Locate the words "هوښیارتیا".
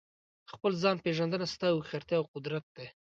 1.71-2.17